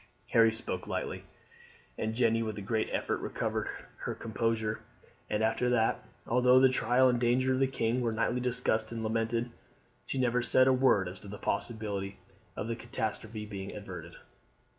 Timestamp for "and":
1.95-2.15, 5.29-5.43, 7.07-7.19, 8.91-9.03